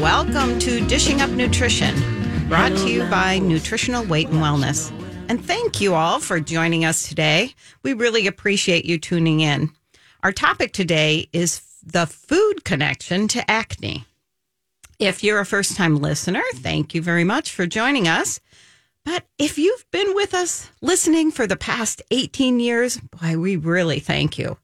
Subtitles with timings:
[0.00, 4.92] Welcome to Dishing Up Nutrition, brought to you by Nutritional Weight and Wellness.
[5.28, 7.52] And thank you all for joining us today.
[7.82, 9.70] We really appreciate you tuning in.
[10.22, 14.04] Our topic today is the food connection to acne.
[15.00, 18.38] If you're a first time listener, thank you very much for joining us.
[19.04, 23.98] But if you've been with us listening for the past 18 years, boy, we really
[23.98, 24.58] thank you.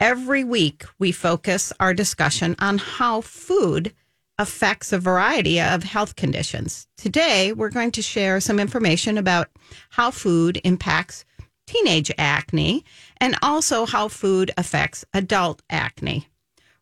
[0.00, 3.94] Every week, we focus our discussion on how food
[4.38, 6.86] affects a variety of health conditions.
[6.96, 9.48] Today, we're going to share some information about
[9.90, 11.24] how food impacts
[11.66, 12.84] teenage acne
[13.18, 16.28] and also how food affects adult acne.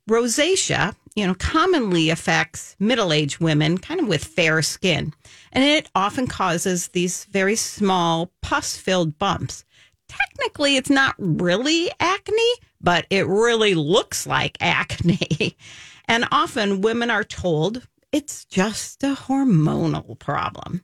[0.09, 5.15] Rosacea, you know, commonly affects middle-aged women kind of with fair skin,
[5.53, 9.65] and it often causes these very small pus-filled bumps.
[10.09, 15.57] Technically, it's not really acne, but it really looks like acne.
[16.07, 20.83] And often women are told it's just a hormonal problem.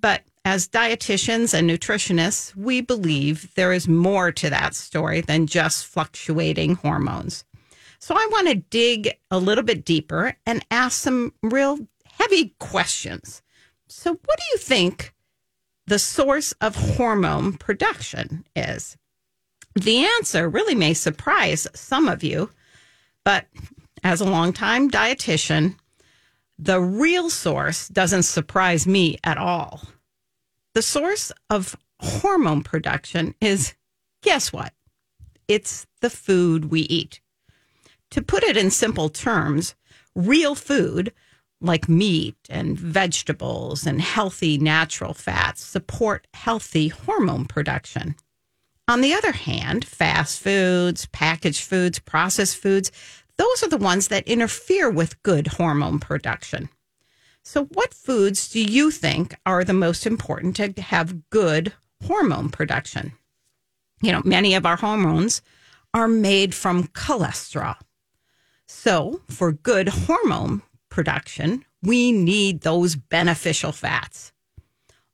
[0.00, 5.86] But as dietitians and nutritionists, we believe there is more to that story than just
[5.86, 7.44] fluctuating hormones.
[8.00, 13.42] So I want to dig a little bit deeper and ask some real heavy questions.
[13.86, 15.14] So, what do you think
[15.86, 18.96] the source of hormone production is?
[19.74, 22.50] The answer really may surprise some of you,
[23.24, 23.46] but
[24.02, 25.76] as a longtime dietitian,
[26.58, 29.82] the real source doesn't surprise me at all.
[30.74, 33.74] The source of hormone production is
[34.22, 34.72] guess what?
[35.48, 37.20] It's the food we eat.
[38.10, 39.74] To put it in simple terms,
[40.14, 41.12] real food
[41.60, 48.16] like meat and vegetables and healthy natural fats support healthy hormone production.
[48.88, 52.90] On the other hand, fast foods, packaged foods, processed foods,
[53.38, 56.68] those are the ones that interfere with good hormone production.
[57.44, 61.72] So, what foods do you think are the most important to have good
[62.06, 63.12] hormone production?
[64.00, 65.42] You know, many of our hormones
[65.92, 67.76] are made from cholesterol.
[68.66, 74.32] So, for good hormone production, we need those beneficial fats.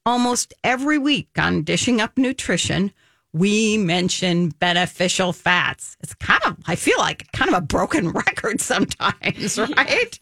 [0.04, 2.92] Almost every week on Dishing Up Nutrition,
[3.32, 5.96] we mention beneficial fats.
[6.00, 10.20] It's kind of, I feel like kind of a broken record sometimes, right?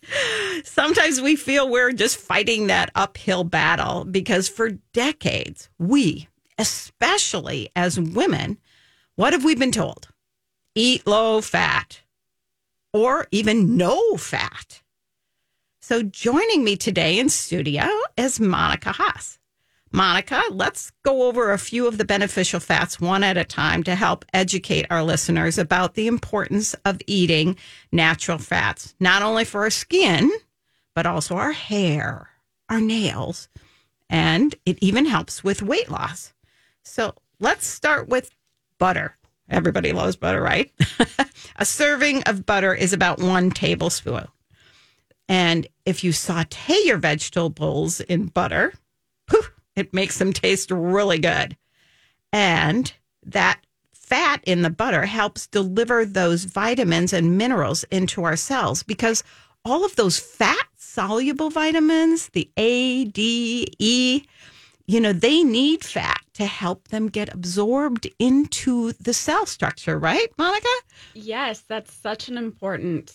[0.65, 6.29] sometimes we feel we're just fighting that uphill battle because for decades, we,
[6.59, 8.59] especially as women,
[9.15, 10.09] what have we been told?
[10.75, 12.01] Eat low fat
[12.93, 14.83] or even no fat.
[15.81, 17.87] So joining me today in studio
[18.17, 19.39] is Monica Haas.
[19.97, 23.95] Monica, let's go over a few of the beneficial fats one at a time to
[23.95, 27.57] help educate our listeners about the importance of eating
[27.93, 30.31] natural fats, not only for our skin,
[30.95, 32.29] but also our hair,
[32.69, 33.49] our nails,
[34.11, 36.35] and it even helps with weight loss.
[36.83, 38.31] So let's start with
[38.79, 39.17] butter.
[39.49, 40.71] Everybody loves butter, right?
[41.57, 44.29] a serving of butter is about one tablespoon.
[45.27, 48.75] And if you saute your vegetables in butter,
[49.77, 51.57] it makes them taste really good.
[52.33, 52.93] And
[53.25, 53.61] that
[53.93, 59.23] fat in the butter helps deliver those vitamins and minerals into our cells because
[59.65, 64.23] all of those fat soluble vitamins, the A, D, E,
[64.87, 70.29] you know, they need fat to help them get absorbed into the cell structure, right,
[70.39, 70.69] Monica?
[71.15, 73.13] Yes, that's such an important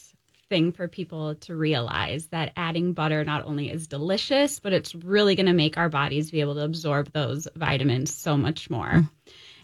[0.51, 5.33] thing for people to realize that adding butter not only is delicious, but it's really
[5.33, 9.09] going to make our bodies be able to absorb those vitamins so much more.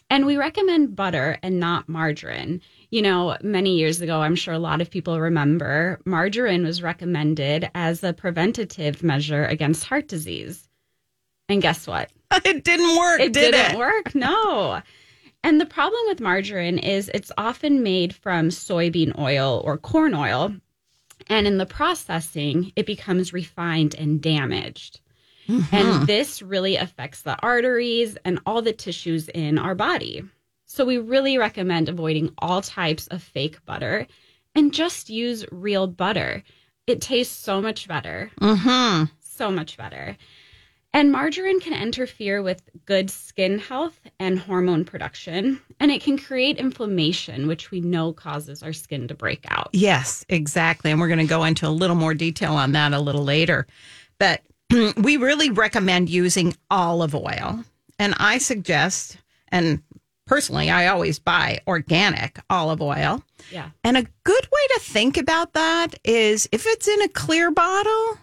[0.09, 2.61] And we recommend butter and not margarine.
[2.89, 7.69] You know, many years ago, I'm sure a lot of people remember margarine was recommended
[7.75, 10.69] as a preventative measure against heart disease.
[11.49, 12.09] And guess what?
[12.45, 13.19] It didn't work.
[13.19, 14.15] It did didn't work.
[14.15, 14.81] No.
[15.43, 20.53] And the problem with margarine is it's often made from soybean oil or corn oil,
[21.27, 25.01] and in the processing, it becomes refined and damaged.
[25.47, 25.75] Mm-hmm.
[25.75, 30.23] And this really affects the arteries and all the tissues in our body.
[30.65, 34.07] So we really recommend avoiding all types of fake butter
[34.53, 36.43] and just use real butter.
[36.85, 38.31] It tastes so much better.
[38.41, 39.05] Mm-hmm.
[39.21, 40.17] So much better.
[40.97, 46.57] And margarine can interfere with good skin health and hormone production, and it can create
[46.57, 49.69] inflammation, which we know causes our skin to break out.
[49.73, 50.89] Yes, exactly.
[50.89, 53.67] And we're going to go into a little more detail on that a little later.
[54.17, 54.41] But
[54.97, 57.63] we really recommend using olive oil.
[57.99, 59.17] And I suggest,
[59.49, 59.83] and
[60.25, 63.21] personally, I always buy organic olive oil.
[63.51, 63.69] Yeah.
[63.83, 68.17] And a good way to think about that is if it's in a clear bottle,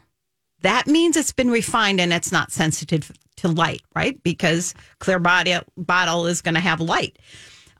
[0.64, 4.20] that means it's been refined and it's not sensitive to light, right?
[4.22, 7.18] Because clear body, bottle is going to have light.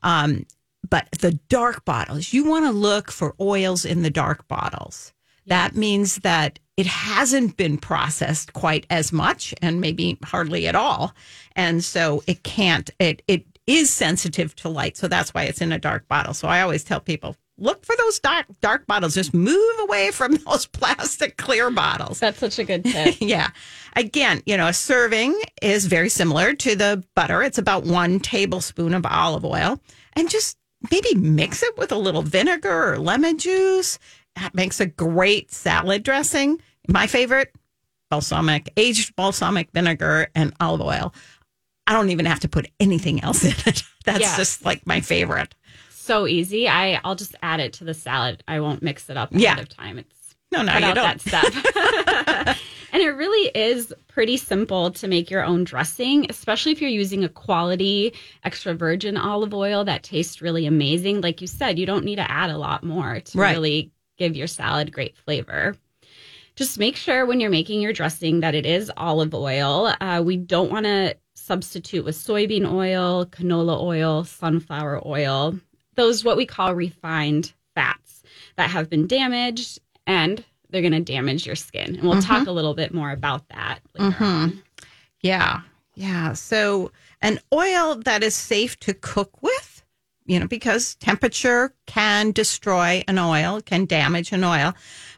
[0.03, 0.45] Um,
[0.89, 5.15] but the dark bottles, you want to look for oils in the dark bottles.
[5.47, 11.15] That means that it hasn't been processed quite as much and maybe hardly at all.
[11.57, 14.99] And so it can't, it, it is sensitive to light.
[14.99, 16.35] So that's why it's in a dark bottle.
[16.35, 19.15] So I always tell people, look for those dark, dark bottles.
[19.15, 22.21] Just move away from those plastic clear bottles.
[22.21, 23.17] That's such a good tip.
[23.21, 23.51] yeah.
[23.97, 27.43] Again, you know, a serving is very similar to the butter.
[27.43, 29.79] It's about one tablespoon of olive oil
[30.15, 30.57] and just
[30.91, 33.99] maybe mix it with a little vinegar or lemon juice.
[34.37, 36.61] That makes a great salad dressing.
[36.89, 37.55] My favorite,
[38.11, 41.15] balsamic, aged balsamic vinegar and olive oil.
[41.87, 43.83] I don't even have to put anything else in it.
[44.05, 44.37] That's Yeah.
[44.37, 45.55] just like my favorite.
[46.05, 46.69] So easy.
[46.69, 48.45] I I'll just add it to the salad.
[48.47, 49.59] I won't mix it up ahead Yeah.
[49.59, 49.99] of time.
[49.99, 50.97] It's No, no, you don't.
[50.97, 52.57] that step.
[52.93, 57.25] and it really is pretty simple to make your own dressing, especially if you're using
[57.25, 58.13] a quality
[58.45, 61.23] extra virgin olive oil that tastes really amazing.
[61.23, 63.53] Like you said, you don't need to add a lot more to Right.
[63.53, 65.75] really give your salad great flavor.
[66.55, 69.93] Just make sure when you're making your dressing that it is olive oil.
[70.01, 75.59] Uh, we don't want to substitute with soybean oil, canola oil, sunflower oil.
[75.95, 78.23] Those what we call refined fats
[78.57, 81.97] that have been damaged and they're going to damage your skin.
[81.97, 82.49] And we'll talk mm-hmm.
[82.49, 84.25] a little bit more about that later mm-hmm.
[84.25, 84.63] on.
[85.21, 85.61] Yeah.
[85.95, 86.33] Yeah.
[86.33, 86.91] So
[87.23, 89.85] an oil that is safe to cook with,
[90.27, 94.75] you know, because temperature can destroy an oil, can damage an oil,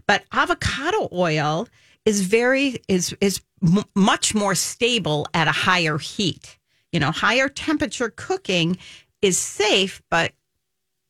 [0.06, 1.68] but avocado oil
[2.04, 6.58] is very is is m- much more stable at a higher heat.
[6.92, 8.78] You know, higher temperature cooking
[9.22, 10.32] is safe, but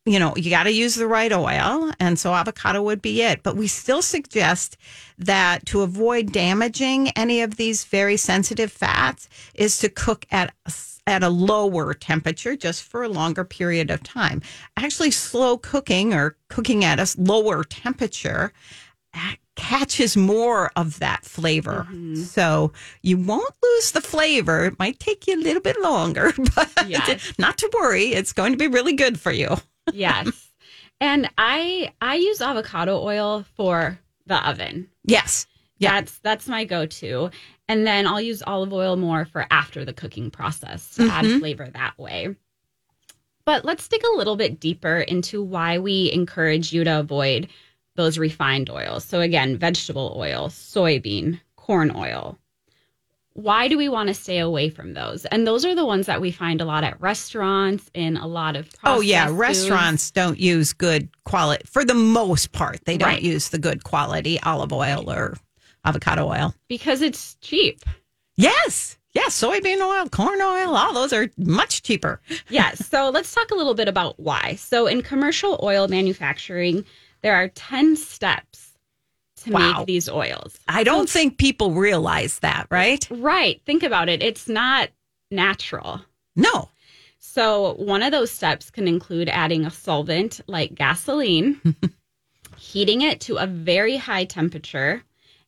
[0.06, 1.92] you know, you got to use the right oil.
[1.98, 3.42] And so avocado would be it.
[3.42, 4.76] But we still suggest
[5.18, 10.54] that to avoid damaging any of these very sensitive fats is to cook at
[11.08, 14.42] at a lower temperature just for a longer period of time.
[14.76, 18.52] Actually, slow cooking or cooking at a lower temperature
[19.14, 21.86] eh, catches more of that flavor.
[21.88, 22.16] Mm-hmm.
[22.16, 22.72] So
[23.02, 24.64] you won't lose the flavor.
[24.64, 27.32] It might take you a little bit longer, but Yes.
[27.38, 28.06] not to worry.
[28.12, 29.56] It's going to be really good for you.
[29.92, 30.50] Yes.
[31.00, 34.88] And I I use avocado oil for the oven.
[35.04, 35.46] Yes.
[35.78, 35.92] Yeah.
[35.92, 37.30] That's that's my go-to.
[37.68, 41.38] And then I'll use olive oil more for after the cooking process to add mm-hmm.
[41.38, 42.34] flavor that way.
[43.44, 47.48] But let's dig a little bit deeper into why we encourage you to avoid
[47.94, 49.04] those refined oils.
[49.04, 52.38] So again, vegetable oil, soybean, corn oil.
[53.36, 55.26] Why do we want to stay away from those?
[55.26, 58.56] And those are the ones that we find a lot at restaurants in a lot
[58.56, 59.38] of Oh yeah, foods.
[59.38, 62.82] restaurants don't use good quality for the most part.
[62.86, 63.22] They don't Right.
[63.22, 65.36] use the good quality olive oil or
[65.84, 66.54] avocado oil.
[66.68, 67.84] because it's cheap.
[68.36, 68.96] Yes.
[69.12, 72.20] Yes, soybean oil, corn oil, all those are much cheaper.
[72.50, 72.86] yes.
[72.88, 74.56] So let's talk a little bit about why.
[74.56, 76.84] So in commercial oil manufacturing,
[77.22, 78.65] there are 10 steps
[79.46, 79.78] to Wow.
[79.78, 80.58] make these oils.
[80.68, 83.06] I don't think people realize that, right?
[83.10, 83.60] Right.
[83.64, 84.22] Think about it.
[84.22, 84.90] It's not
[85.30, 86.02] natural.
[86.36, 86.68] No.
[87.18, 91.60] So one of those steps can include adding a solvent like gasoline,
[92.58, 95.02] heating it to a very high temperature,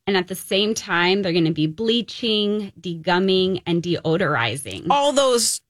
[0.07, 4.87] and at the same time, they're going to be bleaching, degumming, and deodorizing.
[4.91, 5.61] All those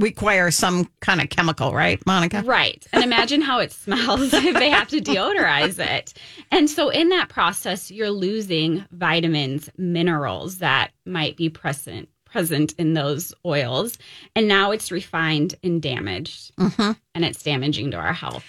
[0.00, 2.42] require some kind of chemical, right, Monica?
[2.44, 2.84] Right.
[2.92, 6.14] And imagine how it smells if they have to deodorize it.
[6.50, 12.94] And so, in that process, you're losing vitamins, minerals that might be present present in
[12.94, 13.98] those oils.
[14.36, 16.96] And now it's refined and damaged, Mhm.
[17.12, 18.44] and it's damaging to our health.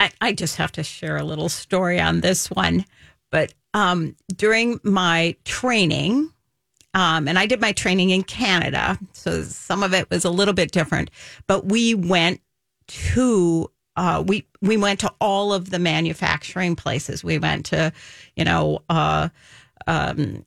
[0.00, 2.84] I, I just have to share a little story on this one.
[3.30, 6.32] But um, during my training,
[6.94, 10.54] um, and I did my training in Canada, so some of it was a little
[10.54, 11.10] bit different.
[11.46, 12.40] But we went
[12.88, 17.22] to uh, we we went to all of the manufacturing places.
[17.22, 17.92] We went to,
[18.36, 19.28] you know, uh,
[19.86, 20.44] um,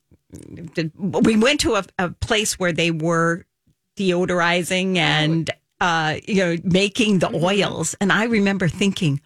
[0.74, 3.44] did, we went to a, a place where they were
[3.96, 5.50] deodorizing and
[5.80, 9.20] uh, you know making the oils, and I remember thinking,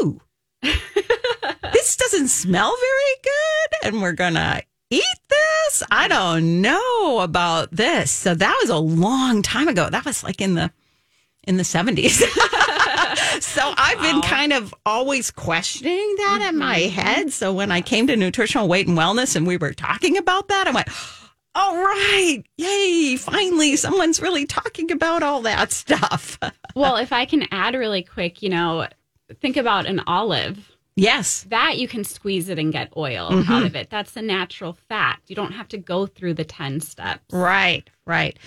[0.00, 0.20] "Ooh,
[0.62, 5.55] this doesn't smell very good, and we're gonna eat this."
[5.90, 8.10] I don't know about this.
[8.10, 9.88] So that was a long time ago.
[9.90, 10.70] That was like in the
[11.44, 12.18] in the seventies.
[13.40, 17.00] so I've been kind of always questioning that in my mm-hmm.
[17.00, 17.32] head.
[17.32, 20.66] So when I came to nutritional weight and wellness and we were talking about that,
[20.66, 20.88] I went,
[21.54, 26.38] all right, yay, finally someone's really talking about all that stuff.
[26.74, 28.86] Well, if I can add really quick, you know,
[29.40, 30.75] think about an olive.
[30.96, 31.44] Yes.
[31.50, 33.52] That you can squeeze it and get oil Mm-hmm.
[33.52, 33.90] out of it.
[33.90, 35.20] That's the natural fat.
[35.26, 37.22] You don't have to go through the 10 steps.
[37.32, 38.38] Right, right.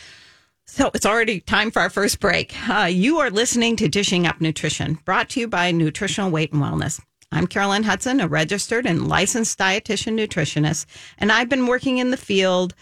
[0.65, 2.53] So it's already time for our first break.
[2.69, 6.61] Uh, you are listening to Dishing Up Nutrition, brought to you by Nutritional Weight and
[6.61, 6.99] Wellness.
[7.31, 10.85] I'm Carolyn Hudson, a registered and licensed dietitian nutritionist,
[11.19, 12.73] and I've been working in the field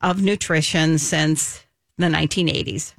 [0.00, 1.64] of nutrition since
[1.98, 2.94] the 1980s.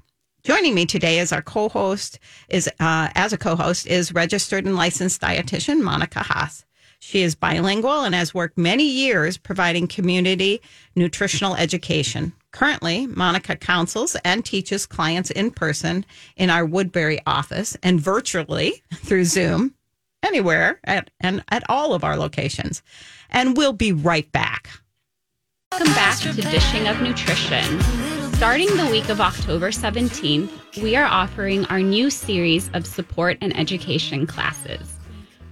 [0.47, 5.19] Joining me today as our co-host is uh, as a co-host is registered and licensed
[5.19, 6.63] dietitian Monica Haas.
[6.99, 10.61] She is bilingual and has worked many years providing community
[10.95, 12.31] nutritional education.
[12.53, 16.05] Currently, Monica counsels and teaches clients in person
[16.37, 19.75] in our Woodbury office and virtually through Zoom,
[20.23, 22.81] anywhere at, and at all of our locations.
[23.29, 24.69] And we'll be right back.
[25.73, 28.16] Welcome back to Dishing Up Nutrition.
[28.37, 30.51] Starting the week of October 17th,
[30.83, 34.93] we are offering our new series of support and education classes.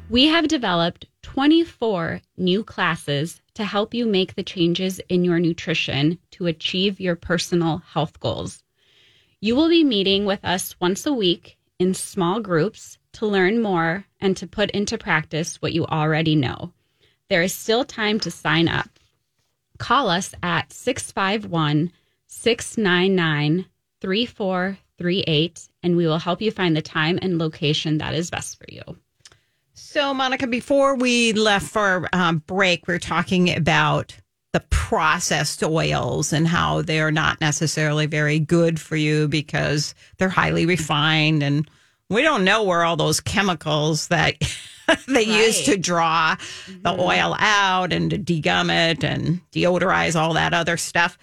[0.08, 6.20] We have developed 24 new classes to help you make the changes in your nutrition
[6.30, 8.64] to achieve your personal health goals.
[9.42, 14.06] You will be meeting with us once a week in small groups to learn more
[14.22, 16.72] and to put into practice what you already know.
[17.30, 18.92] There is still time to sign up
[19.78, 21.92] call us at 651
[22.36, 23.66] 699
[24.02, 28.66] 3438 and we will help you find the time and location that is best for
[28.70, 28.82] you.
[29.74, 34.16] So, Monica, before we left for um, break, we are talking about
[34.54, 40.30] the processed oils and how they are not necessarily very good for you because they're
[40.30, 41.70] highly refined and
[42.10, 44.36] we don't know where all those chemicals that
[45.08, 45.82] they use to Right.
[45.82, 46.36] draw
[46.84, 51.18] the oil out and to degum it and deodorize all that other stuff.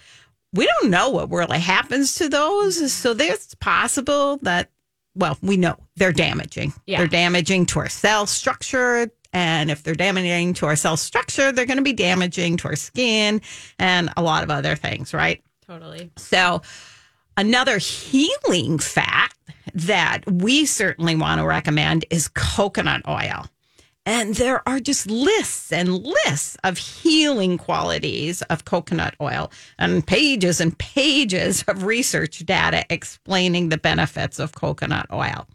[0.53, 2.93] We don't know what really happens to those.
[2.93, 4.69] So it's possible that,
[5.15, 6.73] well, we know they're damaging.
[6.85, 6.99] Yeah.
[6.99, 9.09] They're damaging to our cell structure.
[9.33, 12.75] And if they're damaging to our cell structure, they're going to be damaging to our
[12.75, 13.41] skin
[13.79, 15.43] and a lot of other things, right?
[15.65, 16.11] Totally.
[16.17, 16.61] So,
[17.35, 19.33] another healing fat
[19.73, 23.47] that we certainly want to recommend is coconut oil.
[24.05, 30.59] And there are just lists and lists of healing qualities of coconut oil and pages
[30.59, 35.47] and pages of research data explaining the benefits of coconut oil.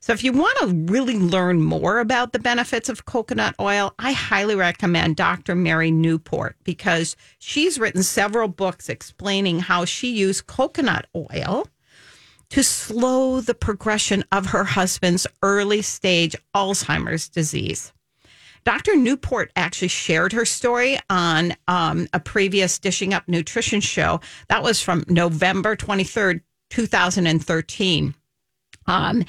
[0.00, 4.12] So, if you want to really learn more about the benefits of coconut oil, I
[4.12, 5.56] highly recommend Dr.
[5.56, 11.66] Mary Newport because she's written several books explaining how she used coconut oil
[12.50, 17.92] to slow the progression of her husband's early stage Alzheimer's disease.
[18.64, 18.96] Dr.
[18.96, 24.20] Newport actually shared her story on um, a previous Dishing Up Nutrition show.
[24.48, 28.14] That was from November 23rd, 2013.
[28.86, 29.24] Um,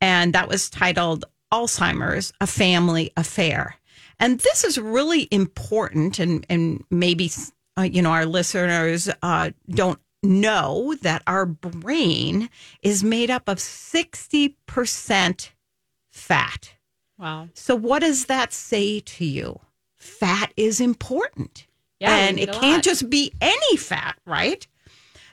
[0.00, 3.76] and that was titled Alzheimer's, a Family Affair.
[4.18, 7.30] And this is really important, and, and maybe,
[7.76, 12.50] uh, you know, our listeners uh, don't know that our brain
[12.82, 15.50] is made up of 60%
[16.10, 16.72] fat.
[17.18, 17.48] Wow.
[17.54, 19.60] So, what does that say to you?
[19.96, 21.66] Fat is important.
[21.98, 22.84] Yeah, and it can't lot.
[22.84, 24.66] just be any fat, right?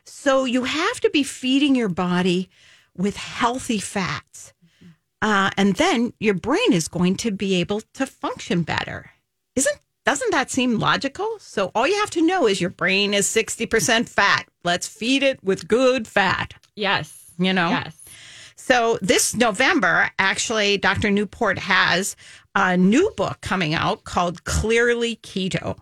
[0.06, 2.50] So, you have to be feeding your body
[2.96, 4.54] with healthy fats.
[5.22, 9.12] Uh, and then your brain is going to be able to function better.
[9.56, 11.28] Isn't doesn't that seem logical?
[11.40, 14.48] So all you have to know is your brain is 60% fat.
[14.64, 17.32] Let's feed it with good fat, Yes.
[17.38, 17.70] you know?
[17.70, 17.96] Yes.
[18.56, 21.10] So this November, actually, Dr.
[21.12, 22.16] Newport has
[22.56, 25.78] a new book coming out called Clearly Keto.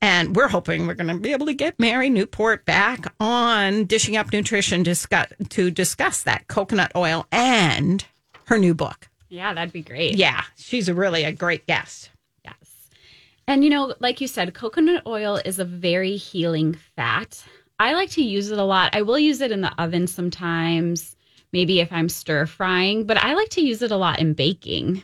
[0.00, 4.16] And we're hoping we're going to be able to get Mary Newport back on Dishing
[4.16, 8.04] Up Nutrition discuss, to discuss that coconut oil and
[8.46, 9.08] her new book.
[9.28, 10.16] Yeah, that'd be great.
[10.16, 12.10] Yeah, she's a really a great guest.
[13.46, 17.44] And you know, like you said, coconut oil is a very healing fat.
[17.78, 18.94] I like to use it a lot.
[18.94, 21.16] I will use it in the oven sometimes,
[21.52, 25.02] maybe if I'm stir frying, but I like to use it a lot in baking.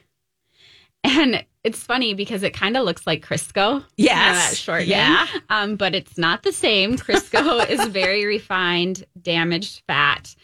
[1.03, 3.85] And it's funny because it kind of looks like Crisco.
[3.97, 4.55] Yes.
[4.57, 4.91] shortening.
[4.91, 5.27] Yeah.
[5.51, 6.97] Um, but it's not the same.
[6.97, 10.35] Crisco is very refined, damaged fat.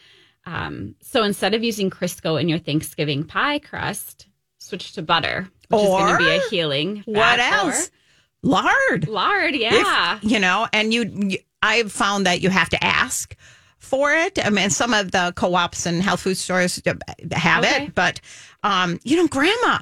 [0.46, 4.26] Um, so instead of using Crisco in your Thanksgiving pie crust,
[4.58, 7.02] switch to butter, which is going Or to be a healing.
[7.06, 7.88] What else?
[7.88, 9.08] or Lard.
[9.08, 10.18] Lard, If- yeah.
[10.22, 13.34] you know, and you, you, I've found that you have to ask
[13.78, 14.44] for it.
[14.44, 16.80] I mean, some of the co-ops and health food stores
[17.32, 17.84] have Okay.
[17.86, 18.20] it, but
[18.62, 19.78] um, you know, grandma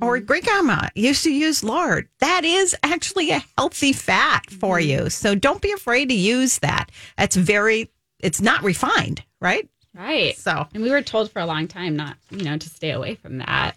[0.00, 2.08] or great grandma used to use lard.
[2.20, 5.08] That is actually a healthy fat for you.
[5.10, 6.90] So don't be afraid to use that.
[7.16, 7.90] That's very.
[8.20, 9.68] It's not refined, right?
[9.94, 10.36] Right.
[10.36, 13.14] So, And we were told for a long time not, you know, to stay away
[13.16, 13.74] from that.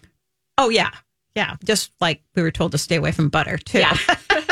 [0.58, 0.90] oh yeah,
[1.34, 3.78] Yeah, just like we were told to stay away from butter too.
[3.78, 3.96] Yeah.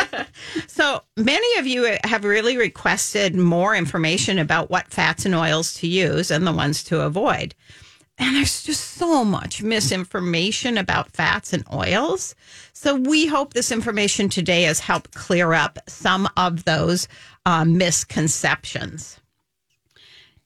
[0.67, 5.87] So many of you have really requested more information about what fats and oils to
[5.87, 7.55] use and the ones to avoid.
[8.19, 12.35] And there's just so much misinformation about fats and oils.
[12.73, 17.09] So we hope this information today has helped clear up some of those
[17.45, 19.20] uh, misconceptions.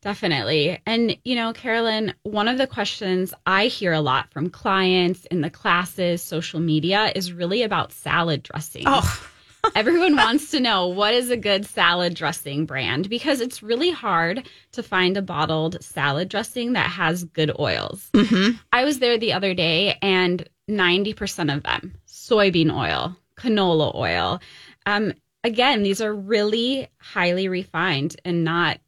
[0.04, 0.78] Definitely.
[0.84, 5.40] And, you know, Carolyn, one of the questions I hear a lot from clients in
[5.40, 8.84] the classes, social media, is really about salad dressing.
[8.86, 9.30] Oh,
[9.74, 14.46] Everyone wants to know what is a good salad dressing brand because it's really hard
[14.72, 18.10] to find a bottled salad dressing that has good oils.
[18.12, 18.58] mhm.
[18.74, 24.40] I was there the other day and 90% of them soybean oil, canola oil.
[24.84, 28.78] Um, again, these are really highly refined and not,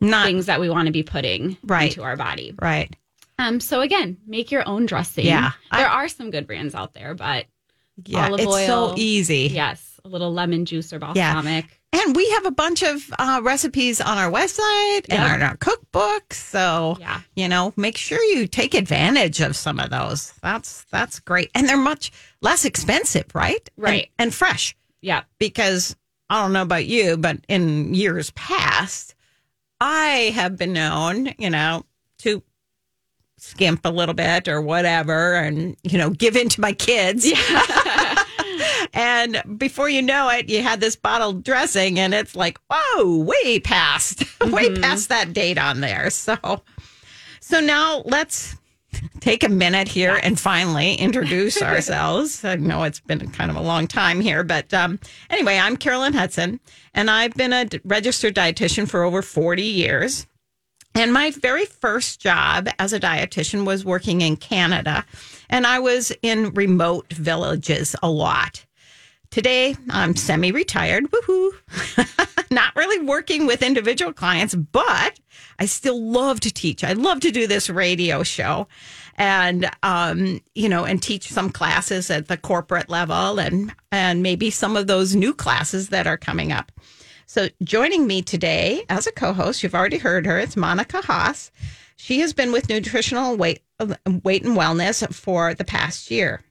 [0.00, 1.90] not things that we want to be putting Right.
[1.90, 2.54] into our body.
[2.60, 2.94] right.
[3.38, 5.26] Um, so again, make your own dressing.
[5.26, 5.50] Yeah.
[5.72, 7.46] there are some good brands out there, but
[8.06, 9.50] Yeah, Olive it's so easy.
[9.52, 11.34] yes, a little lemon juice or Yeah.
[11.34, 11.80] balsamic.
[11.92, 15.34] And we have a bunch of uh, recipes on our website and Yeah.
[15.34, 16.32] on our cookbook.
[16.34, 17.20] So, Yeah.
[17.36, 20.32] you know, make sure you take advantage of some of those.
[20.42, 21.50] That's that's great.
[21.56, 23.68] And they're much less expensive, right?
[23.76, 24.10] And- Right.
[24.18, 25.22] And, fresh Yeah.
[25.38, 25.96] because
[26.30, 29.13] I don't know about you, but in years past,
[29.86, 31.84] I have been known, you know,
[32.18, 32.42] to
[33.36, 37.30] skimp a little bit or whatever and, you know, give in to my kids.
[38.94, 43.58] And before you know it, you had this bottled dressing, and it's like, whoa, way
[43.58, 44.82] past, way mm-hmm.
[44.82, 46.10] past that date on there.
[46.10, 46.62] So,
[47.40, 48.54] so now let's
[49.20, 52.44] take a minute here and finally introduce ourselves.
[52.44, 54.98] I know it's been kind of a long time here, but um,
[55.30, 56.60] anyway, I'm Carolyn Hudson,
[56.94, 60.26] and I've been a d- registered dietitian for over 40 years.
[60.96, 65.04] And my very first job as a dietitian was working in Canada,
[65.50, 68.64] and I was in remote villages a lot.
[69.30, 71.50] Today, I'm semi retired, woohoo.
[72.52, 75.18] Not really working with individual clients, but
[75.58, 76.84] I still love to teach.
[76.84, 78.68] I love to do this radio show
[79.16, 84.50] and, um, you know, and teach some classes at the corporate level and, and maybe
[84.50, 86.72] some of those new classes that are coming up.
[87.26, 90.38] So joining me today as a co-host, you've already heard her.
[90.38, 91.50] It's Monica Haas.
[91.96, 96.42] She has been with Nutritional Weight Weight and Wellness for the past year.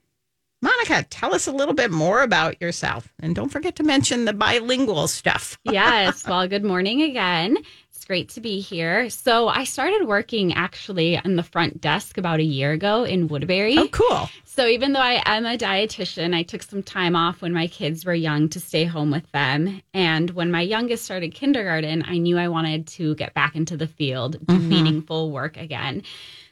[0.60, 4.32] Monica, tell us a little bit more about yourself, and don't forget to mention the
[4.32, 5.58] bilingual stuff.
[5.64, 6.26] yes.
[6.26, 7.58] Well, good morning again.
[8.04, 9.08] It's great to be here.
[9.08, 13.78] So, I started working actually on the front desk about a year ago in Woodbury.
[13.78, 14.28] Oh, cool.
[14.44, 18.04] So, even though I am a dietitian, I took some time off when my kids
[18.04, 19.80] were young to stay home with them.
[19.94, 23.88] And when my youngest started kindergarten, I knew I wanted to get back into the
[23.88, 24.68] field, do mm-hmm.
[24.68, 26.02] meaningful work again.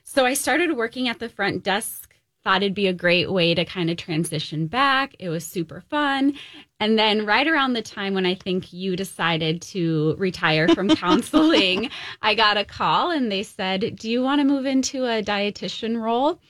[0.04, 2.11] So, I started working at the front desk.
[2.44, 5.14] Thought it'd be a great way to kind of transition back.
[5.18, 6.34] It was super fun.
[6.80, 11.90] And then, right around the time when I think you decided to retire from counseling,
[12.20, 16.02] I got a call and they said, Do you want to move into a dietitian
[16.02, 16.40] role?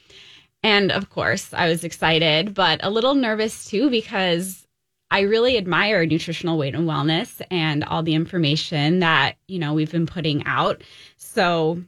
[0.62, 4.66] And of course, I was excited, but a little nervous too because
[5.10, 9.92] I really admire nutritional weight and wellness and all the information that, you know, we've
[9.92, 10.82] been putting out.
[11.18, 11.82] So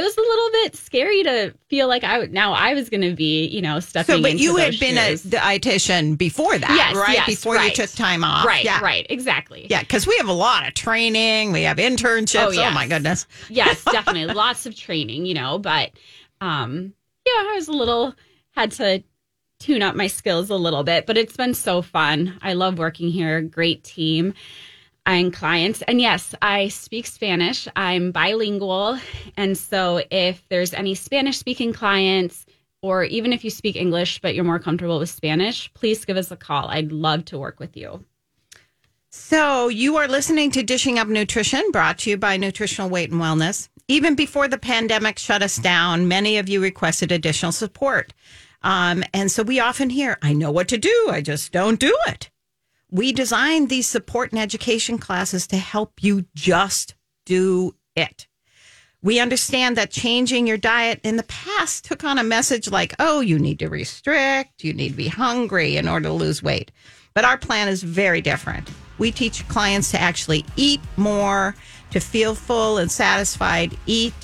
[0.00, 3.02] it was a little bit scary to feel like I would now I was going
[3.02, 5.26] to be, you know, stepping So, but you had those been shoes.
[5.26, 7.14] a dietitian before that, Yes, right?
[7.14, 9.66] yes, before you took time off, right, Yeah, right, exactly.
[9.68, 12.56] Yeah, because we have a lot of training, we have internships.
[12.56, 13.26] Oh, Oh, my goodness.
[13.50, 14.32] yes, definitely.
[14.34, 15.90] Lots of training, you know, but
[16.40, 16.94] um
[17.26, 18.14] yeah, I was a little
[18.52, 19.02] had to
[19.58, 22.38] tune up my skills a little bit, but it's been so fun.
[22.40, 24.32] I love working here, great team
[25.06, 25.82] and clients.
[25.82, 27.66] And yes, I speak Spanish.
[27.76, 28.98] I'm bilingual,
[29.36, 32.46] and so if there's any Spanish speaking clients
[32.82, 36.30] or even if you speak English but you're more comfortable with Spanish, please give us
[36.30, 36.68] a call.
[36.68, 38.04] I'd love to work with you.
[39.12, 43.20] So, you are listening to Dishing Up Nutrition, brought to you by Nutritional Weight and
[43.20, 43.68] Wellness.
[43.88, 48.12] Even before the pandemic shut us down, many of you requested additional support.
[48.62, 51.92] Um, and so we often hear, I know what to do, I just don't do
[52.06, 52.30] it.
[52.90, 58.26] We designed these support and education classes to help you just do it.
[59.02, 63.20] We understand that changing your diet in the past took on a message like, oh,
[63.20, 66.70] you need to restrict, you need to be hungry in order to lose weight.
[67.14, 68.70] But our plan is very different.
[68.98, 71.54] We teach clients to actually eat more,
[71.92, 74.14] to feel full and satisfied, eat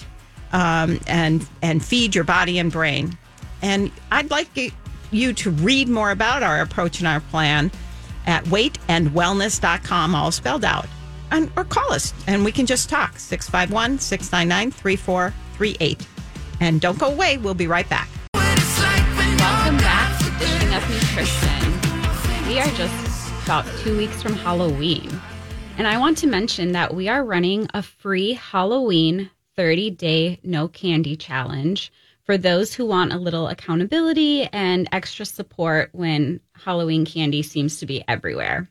[0.52, 3.16] um, and and feed your body and brain.
[3.62, 4.70] And I'd like you-
[5.10, 7.70] you to read more about our approach and our plan
[8.26, 10.86] at weightandwellness.com, all spelled out.
[11.30, 16.06] And, or call us and we can just talk 651 699 3438.
[16.60, 18.08] And don't go away, we'll be right back.
[18.34, 22.48] Welcome back to Dishing Up Nutrition.
[22.48, 25.20] We are just about two weeks from Halloween.
[25.78, 30.68] And I want to mention that we are running a free Halloween 30 day no
[30.68, 31.92] candy challenge
[32.26, 37.86] for those who want a little accountability and extra support when Halloween candy seems to
[37.86, 38.68] be everywhere.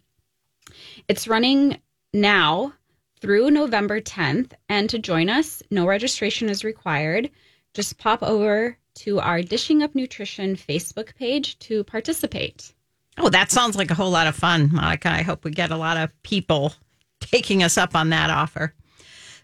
[1.07, 1.79] It's running
[2.13, 2.73] now
[3.21, 4.51] through November 10th.
[4.67, 7.29] And to join us, no registration is required.
[7.73, 12.73] Just pop over to our Dishing Up Nutrition Facebook page to participate.
[13.17, 15.09] Oh, that sounds like a whole lot of fun, Monica.
[15.09, 16.73] I hope we get a lot of people
[17.21, 18.73] taking us up on that offer.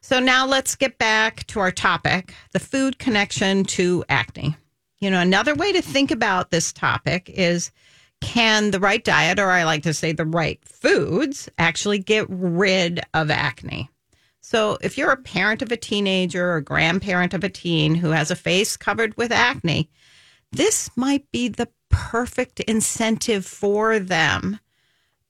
[0.01, 4.55] So now let's get back to our topic the food connection to acne.
[4.99, 7.71] You know, another way to think about this topic is
[8.21, 13.01] can the right diet, or I like to say the right foods, actually get rid
[13.13, 13.89] of acne?
[14.41, 18.29] So, if you're a parent of a teenager or grandparent of a teen who has
[18.29, 19.89] a face covered with acne,
[20.51, 24.59] this might be the perfect incentive for them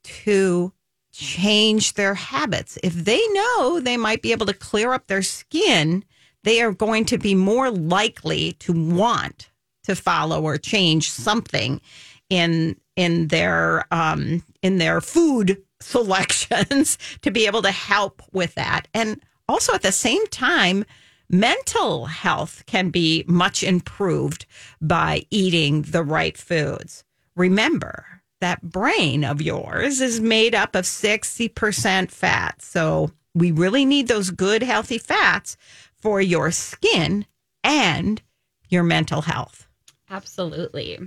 [0.03, 0.73] to
[1.11, 2.77] change their habits.
[2.83, 6.03] If they know they might be able to clear up their skin,
[6.43, 9.49] they are going to be more likely to want
[9.83, 11.81] to follow or change something
[12.29, 18.87] in in their um, in their food selections to be able to help with that.
[18.93, 19.19] And
[19.49, 20.85] also at the same time,
[21.29, 24.45] mental health can be much improved
[24.79, 27.03] by eating the right foods.
[27.35, 28.05] Remember,
[28.41, 32.61] that brain of yours is made up of 60% fat.
[32.61, 35.55] So we really need those good, healthy fats
[36.01, 37.25] for your skin
[37.63, 38.21] and
[38.69, 39.67] your mental health.
[40.09, 40.99] Absolutely.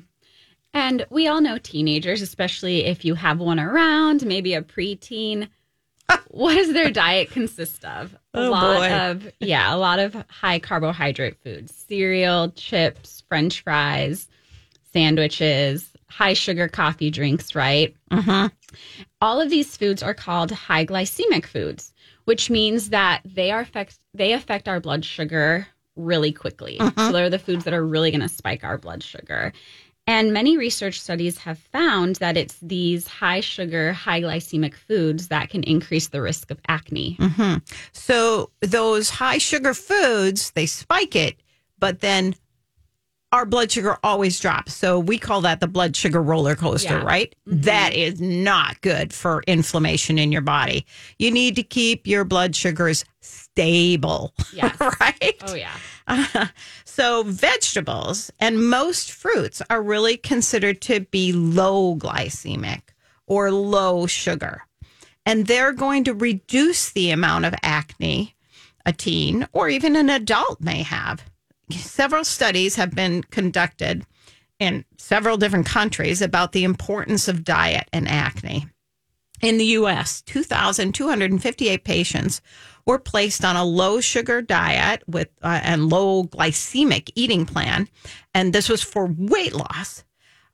[0.72, 5.48] And we all know teenagers, especially if you have one around, maybe a preteen.
[6.28, 8.14] what does their diet consist of?
[8.34, 8.92] A oh, lot boy.
[8.92, 14.28] of yeah, a lot of high carbohydrate foods, cereal, chips, french fries,
[14.92, 17.94] sandwiches, high sugar coffee drinks, right?
[18.10, 18.48] Uh-huh.
[19.20, 21.92] All of these foods are called high glycemic foods,
[22.24, 26.78] which means that they are affect they affect our blood sugar really quickly.
[26.78, 27.06] Uh-huh.
[27.06, 29.52] So they're the foods that are really going to spike our blood sugar.
[30.06, 35.48] And many research studies have found that it's these high sugar, high glycemic foods that
[35.48, 37.16] can increase the risk of acne.
[37.18, 37.56] Mm-hmm.
[37.92, 41.40] So those high sugar foods, they spike it,
[41.78, 42.34] but then
[43.34, 44.72] our blood sugar always drops.
[44.72, 47.02] So we call that the blood sugar roller coaster, Yeah.
[47.04, 47.34] right?
[47.46, 50.86] That is not good for inflammation in your body.
[51.18, 54.76] You need to keep your blood sugars stable, Yes.
[55.00, 55.34] right?
[55.46, 55.72] Oh yeah.
[56.06, 56.46] Uh,
[56.84, 62.82] so vegetables and most fruits are really considered to be low glycemic
[63.26, 64.62] or low sugar.
[65.26, 68.36] And they're going to reduce the amount of acne
[68.86, 71.24] a teen or even an adult may have.
[71.78, 74.04] Several studies have been conducted
[74.58, 78.66] in several different countries about the importance of diet and acne.
[79.40, 82.40] In the US, 2,258 patients
[82.86, 87.88] were placed on a low sugar diet with uh, and low glycemic eating plan,
[88.34, 90.04] and this was for weight loss.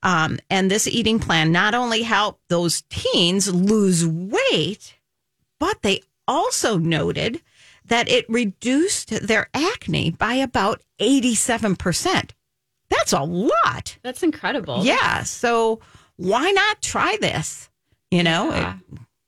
[0.03, 4.99] Um, and this eating plan not only helped those teens lose weight,
[5.59, 7.43] but they also noted
[7.91, 12.31] that it reduced their acne by about 87%.
[12.89, 13.99] That's a lot.
[14.03, 14.85] That's incredible.
[14.85, 15.23] Yeah.
[15.25, 15.81] So
[16.17, 17.69] why not try this?
[18.11, 18.77] You know, Yeah.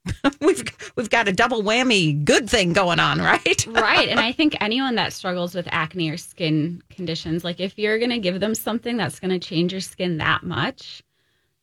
[0.40, 0.64] we've
[0.96, 3.66] we've got a double whammy good thing going on, right?
[3.68, 4.08] right.
[4.08, 8.10] And I think anyone that struggles with acne or skin conditions, like if you're going
[8.10, 11.04] to give them something that's going to change your skin that much,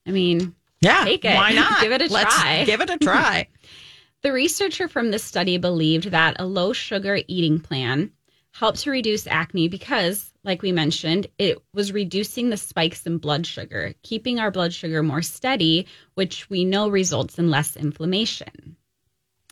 [0.08, 1.04] I mean, Yeah.
[1.04, 1.36] Take it.
[1.36, 1.82] Why not?
[1.82, 2.64] Give it a Let's try.
[2.64, 3.48] Give it a try.
[4.22, 8.12] The researcher from this study believed that a low sugar eating plan
[8.52, 13.46] helped to reduce acne because, like we mentioned, it was reducing the spikes in blood
[13.46, 18.76] sugar, keeping our blood sugar more steady, which we know results in less inflammation.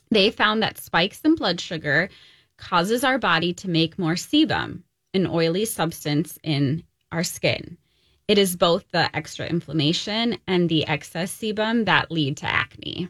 [0.10, 2.10] They found that spikes in blood sugar
[2.58, 7.78] causes our body to make more sebum, an oily substance in our skin.
[8.28, 13.08] It is both the extra inflammation and the excess sebum that lead to acne.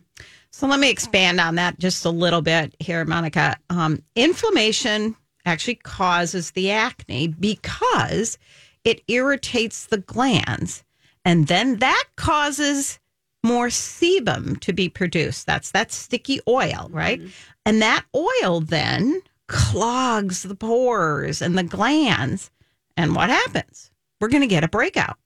[0.58, 3.58] So let me expand on that just a little bit here, Monica.
[3.70, 5.16] Um, inflammation
[5.46, 8.40] actually causes the acne because
[8.84, 10.84] it irritates the glands,
[11.24, 12.98] and then that causes
[13.44, 15.46] more sebum to be produced.
[15.46, 17.22] That's that sticky oil, right?
[17.64, 22.50] And that oil then clogs the pores and the glands.
[22.98, 23.92] And what happens?
[24.20, 25.20] We're going to get a breakout.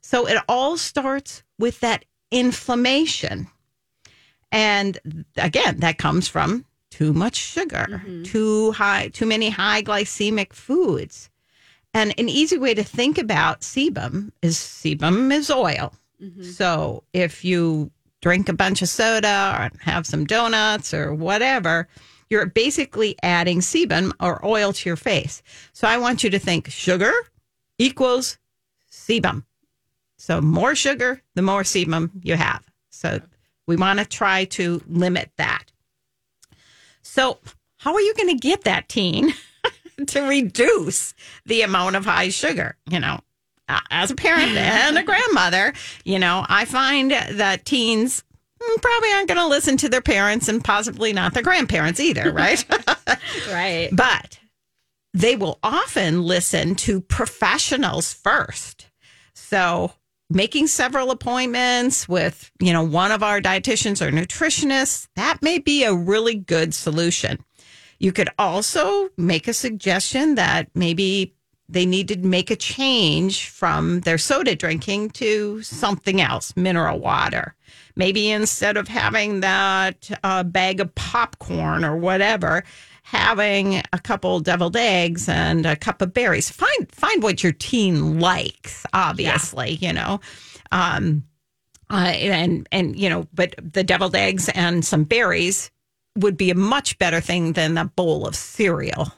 [0.00, 3.46] So it all starts with that inflammation.
[4.50, 8.22] And again, that comes from too much sugar, mm-hmm.
[8.22, 11.30] too high, too many high glycemic foods.
[11.94, 15.92] And an easy way to think about sebum is sebum is oil.
[16.22, 16.42] Mm-hmm.
[16.42, 21.88] So if you drink a bunch of soda or have some donuts or whatever,
[22.30, 25.42] you're basically adding sebum or oil to your face.
[25.72, 27.12] So I want you to think sugar
[27.78, 28.38] equals
[28.90, 29.44] sebum.
[30.16, 32.64] So more sugar, the more sebum you have.
[32.90, 33.20] So
[33.68, 35.64] we want to try to limit that.
[37.02, 37.38] So
[37.76, 39.34] how are you going to get that teen
[40.08, 41.14] to reduce
[41.46, 42.76] the amount of high sugar?
[42.90, 43.20] You know,
[43.90, 48.24] as a parent and a grandmother, you know, I find that teens
[48.60, 52.32] mm, probably aren't going to listen to their parents and possibly not their grandparents either,
[52.32, 52.64] right?
[53.50, 53.90] Right.
[53.92, 54.40] but
[55.12, 58.86] they will often listen to professionals first.
[59.34, 59.92] So
[60.30, 65.84] making several appointments with, you know, one of our dietitians or nutritionists, that may be
[65.84, 67.42] a really good solution.
[67.98, 71.34] You could also make a suggestion that maybe
[71.68, 77.54] they need to make a change from their soda drinking to something else, mineral water.
[77.94, 82.64] Maybe instead of having that uh, bag of popcorn or whatever,
[83.10, 86.50] having a couple deviled eggs and a cup of berries.
[86.50, 88.84] Find find what your teen likes.
[88.92, 90.20] Obviously, you know.
[90.72, 91.24] Um,
[91.90, 95.70] uh, and and you know, but the deviled eggs and some berries
[96.16, 99.10] would be a much better thing than a bowl of cereal.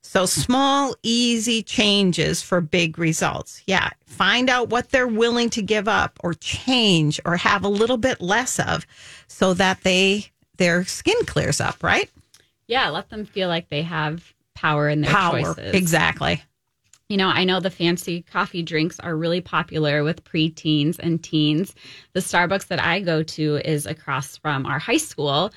[0.00, 3.62] So small, easy changes for big results.
[3.66, 3.90] Yeah.
[4.06, 8.20] Find out what they're willing to give up or change or have a little bit
[8.20, 8.86] less of
[9.28, 12.10] so that they their skin clears up, right?
[12.66, 15.40] Yeah, let them feel like they have power in their Power.
[15.40, 15.74] choices.
[15.74, 16.42] Exactly.
[17.08, 21.74] You know, I know the fancy coffee drinks are really popular with preteens and teens.
[22.14, 25.52] The Starbucks that I go to is across from our high school.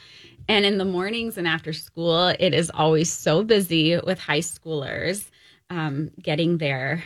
[0.49, 5.29] And in the mornings and after school, it is always so busy with high schoolers
[5.69, 7.03] um, getting there.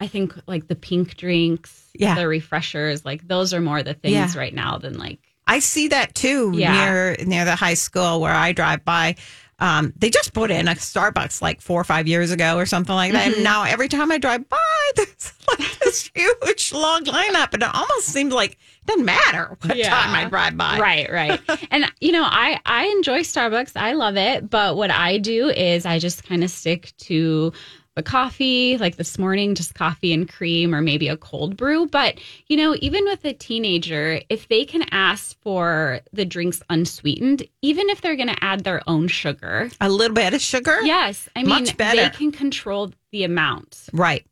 [0.00, 2.14] I think like the pink drinks, Yeah.
[2.14, 4.38] the refreshers, like those are more the things Yeah.
[4.38, 6.72] right now than like, I see that too Yeah.
[6.72, 9.16] near near the high school where I drive by.
[9.60, 12.94] Um, they just put in a Starbucks like four or five years ago or something
[12.94, 13.32] like that.
[13.34, 14.56] And now every time I drive by,
[14.94, 19.76] there's like this huge long lineup, and it almost seems like it doesn't matter what
[19.76, 19.90] Yeah.
[19.90, 20.78] time I drive by.
[20.78, 21.40] right right
[21.72, 25.84] and you know i i enjoy starbucks i love it but what i do is
[25.84, 27.52] i just kind of stick to
[27.98, 32.16] the coffee like this morning just coffee and cream or maybe a cold brew but
[32.46, 37.90] you know even with a teenager if they can ask for the drinks unsweetened even
[37.90, 40.78] if they're going to add their own sugar A little bit of sugar.
[40.84, 44.24] yes i mean they can control the amount Right.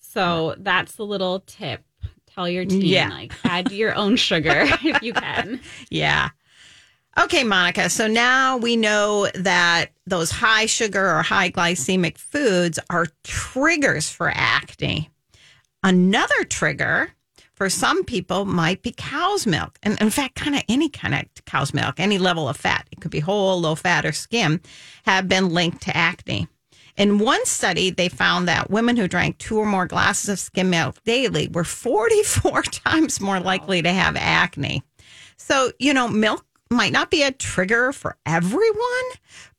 [0.00, 1.82] so that's the little tip
[2.26, 3.08] tell your teen Yeah.
[3.08, 6.28] like add your own sugar if you can Yeah.
[7.16, 7.88] Okay, Monica.
[7.90, 14.32] So now we know that those high sugar or high glycemic foods are triggers for
[14.34, 15.10] acne.
[15.84, 17.12] Another trigger
[17.54, 19.78] for some people might be cow's milk.
[19.82, 23.00] And in fact, kind of any kind of cow's milk, any level of fat, it
[23.00, 24.60] could be whole, low fat, or skim,
[25.04, 26.48] have been linked to acne.
[26.96, 30.70] In one study, they found that women who drank two or more glasses of skim
[30.70, 34.82] milk daily were 44 times more likely to have acne.
[35.36, 39.04] So, you know, milk might not be a trigger for everyone,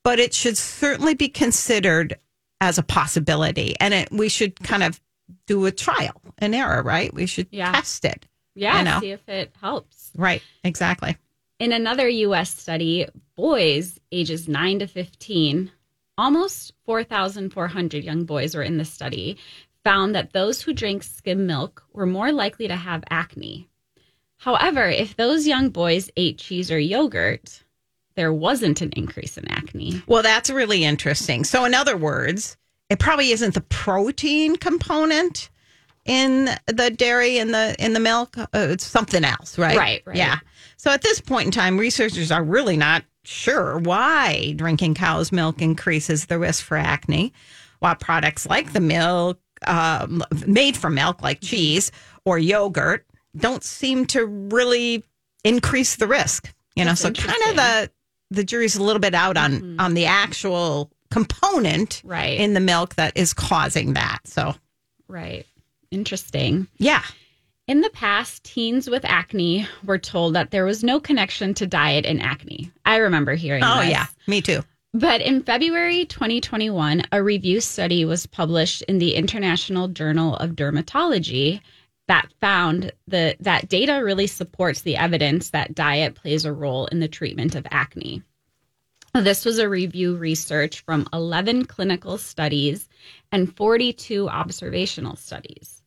[0.03, 2.15] but it should certainly be considered
[2.61, 3.75] as a possibility.
[3.79, 4.99] And it, we should kind of
[5.47, 7.13] do a trial and error, right?
[7.13, 7.71] We should Yeah.
[7.71, 8.27] test it.
[8.55, 8.99] Yeah, You know.
[9.01, 10.11] see if it helps.
[10.15, 10.41] Right.
[10.63, 11.17] Exactly.
[11.59, 15.71] In another US study, boys ages 9 to 15,
[16.17, 19.37] almost 4,400 young boys were in the study,
[19.83, 23.67] found that those who drank skim milk were more likely to have acne.
[24.45, 27.63] However, if those young boys ate cheese or yogurt,
[28.13, 30.03] there wasn't an increase in acne.
[30.05, 31.43] Well, that's really interesting.
[31.43, 32.55] So, in other words,
[32.91, 35.49] it probably isn't the protein component
[36.05, 38.37] in the dairy in the in the milk.
[38.37, 39.75] Uh, it's something else, right?
[39.75, 40.15] Right, right.
[40.15, 40.37] Yeah.
[40.77, 45.59] So at this point in time, researchers are really not sure why drinking cow's milk
[45.59, 47.33] increases the risk for acne,
[47.79, 51.91] while products like the milk um, made from milk, like cheese
[52.25, 55.03] or yogurt, don't seem to really
[55.43, 56.53] increase the risk.
[56.75, 57.91] You know, That's so kind of the
[58.31, 59.79] the jury's a little bit out on mm-hmm.
[59.79, 62.39] on the actual component Right.
[62.39, 64.19] in the milk that is causing that.
[64.25, 64.55] So
[65.07, 65.45] Right.
[65.91, 66.67] Interesting.
[66.77, 67.03] yeah,
[67.67, 72.05] In the past, teens with acne were told that there was no connection to diet
[72.05, 72.71] and acne.
[72.85, 73.91] I remember hearing oh this.
[73.91, 74.61] yeah, me too.
[74.93, 81.61] But in February 2021, a review study was published in the International Journal of Dermatology
[82.07, 86.99] that found the, that data really supports the evidence that diet plays a role in
[86.99, 88.21] the treatment of acne.
[89.13, 92.89] This was a review research from 11 clinical studies
[93.31, 95.81] and 42 observational studies.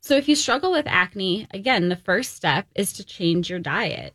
[0.00, 4.14] So if you struggle with acne, again, the first step is to change your diet.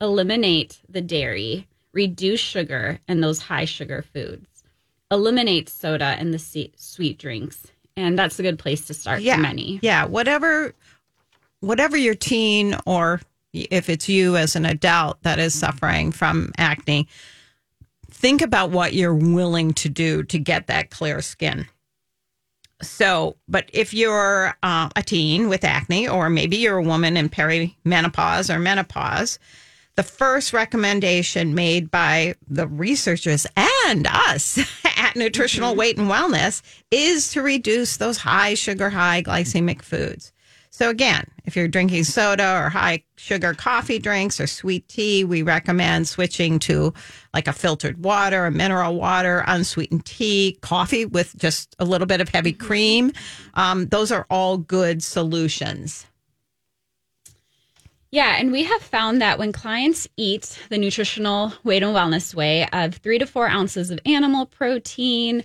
[0.00, 4.62] Eliminate the dairy, reduce sugar and those high sugar foods.
[5.10, 7.68] Eliminate soda and the sweet drinks.
[7.96, 9.36] And that's a good place to start yeah.
[9.36, 9.78] many.
[9.82, 10.74] Yeah, whatever
[11.60, 13.20] whatever your teen or
[13.52, 17.08] if it's you as an adult that is suffering from acne,
[18.10, 21.66] think about what you're willing to do to get that clear skin.
[22.82, 27.28] So, but if you're uh, a teen with acne, or maybe you're a woman in
[27.28, 29.38] perimenopause or menopause,
[29.96, 33.46] the first recommendation made by the researchers
[33.86, 34.58] and us
[35.14, 35.78] at Nutritional mm-hmm.
[35.78, 40.32] Weight and Wellness is to reduce those high sugar, high glycemic foods.
[40.70, 45.42] So again, if you're drinking soda or high sugar coffee drinks or sweet tea, we
[45.42, 46.92] recommend switching to
[47.32, 52.20] like a filtered water, a mineral water, unsweetened tea, coffee with just a little bit
[52.20, 52.66] of heavy mm-hmm.
[52.66, 53.12] cream.
[53.54, 56.06] Um, those are all good solutions.
[58.14, 62.64] Yeah, and we have found that when clients eat the nutritional weight and wellness way
[62.72, 65.42] of three to four ounces of animal protein,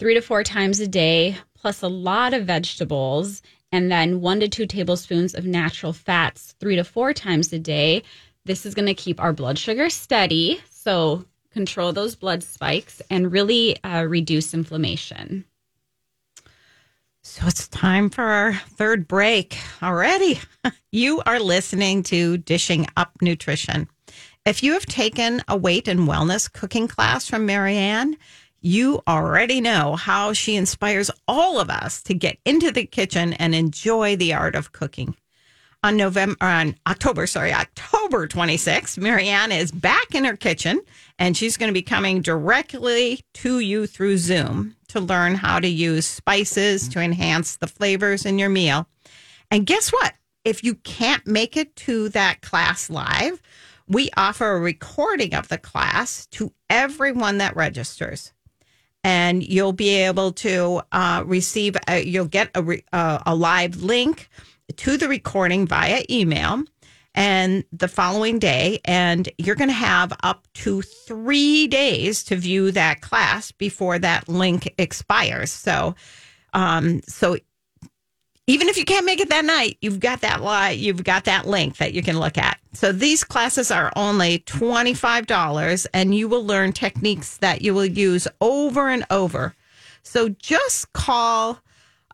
[0.00, 4.48] three to four times a day, plus a lot of vegetables and then one to
[4.48, 8.02] two tablespoons of natural fats three to four times a day.
[8.44, 10.60] This is going to keep our blood sugar steady.
[10.68, 15.44] So, control those blood spikes and really uh, reduce inflammation.
[17.26, 20.40] So, it's time for our third break already.
[20.92, 23.88] You are listening to Dishing Up Nutrition.
[24.46, 28.16] If you have taken a weight and wellness cooking class from Marianne,
[28.60, 33.56] you already know how she inspires all of us to get into the kitchen and
[33.56, 35.16] enjoy the art of cooking.
[35.84, 40.80] On November, on October, sorry, October 26th, Marianne is back in her kitchen
[41.18, 45.68] and she's going to be coming directly to you through Zoom to learn how to
[45.68, 48.88] use spices to enhance the flavors in your meal.
[49.50, 50.14] And guess what?
[50.42, 53.42] If you can't make it to that class live,
[53.86, 58.32] we offer a recording of the class to everyone that registers
[59.06, 63.82] and you'll be able to uh, receive, a, you'll get a, re, uh, a live
[63.82, 64.30] link
[64.76, 66.62] to the recording via email
[67.14, 72.72] and the following day and you're going to have up to three days to view
[72.72, 75.94] that class before that link expires so
[76.54, 77.36] um, so
[78.46, 81.46] even if you can't make it that night, you've got that lie, you've got that
[81.46, 82.58] link that you can look at.
[82.74, 88.28] So these classes are only $25 and you will learn techniques that you will use
[88.42, 89.54] over and over.
[90.02, 91.60] So just call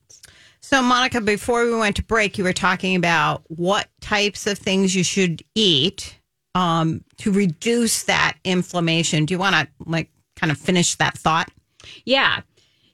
[0.59, 4.95] So, Monica, before we went to break, you were talking about what types of things
[4.95, 6.19] you should eat
[6.53, 9.25] um, to reduce that inflammation.
[9.25, 11.49] Do you want to like kind of finish that thought?
[12.03, 12.41] Yeah.